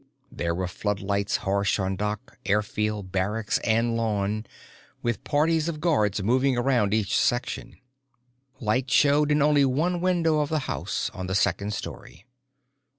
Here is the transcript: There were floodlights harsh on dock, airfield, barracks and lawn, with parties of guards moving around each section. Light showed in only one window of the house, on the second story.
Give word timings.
There 0.31 0.55
were 0.55 0.67
floodlights 0.67 1.37
harsh 1.45 1.77
on 1.77 1.95
dock, 1.95 2.35
airfield, 2.43 3.11
barracks 3.11 3.59
and 3.59 3.95
lawn, 3.95 4.47
with 5.03 5.23
parties 5.23 5.69
of 5.69 5.79
guards 5.79 6.23
moving 6.23 6.57
around 6.57 6.91
each 6.91 7.15
section. 7.15 7.77
Light 8.59 8.89
showed 8.89 9.31
in 9.31 9.43
only 9.43 9.63
one 9.63 10.01
window 10.01 10.39
of 10.39 10.49
the 10.49 10.61
house, 10.65 11.11
on 11.13 11.27
the 11.27 11.35
second 11.35 11.75
story. 11.75 12.25